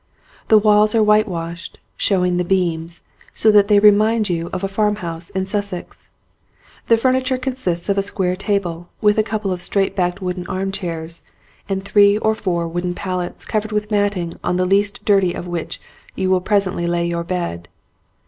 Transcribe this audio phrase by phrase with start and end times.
[0.47, 3.03] The walls are whitewashed, showing the beams,
[3.35, 6.09] so that they remind you of a farmhouse in Sussex.
[6.87, 10.47] The furni ture consists of a square table, with a couple of straight backed wooden
[10.47, 11.21] arm chairs,
[11.69, 14.57] and three or 41 ON A CHINESE SCEEEN four wooden pallets covered with matting on
[14.57, 15.79] the least dirty of which
[16.15, 17.67] you will presently lay your bed.